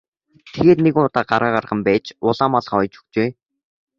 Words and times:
Тэгээд 0.53 0.79
нэгэн 0.83 1.05
удаа 1.07 1.23
гараа 1.31 1.51
гарган 1.55 1.79
байж 1.87 2.05
улаан 2.27 2.51
малгай 2.53 2.77
оёж 2.81 2.93
өгчээ. 2.99 3.29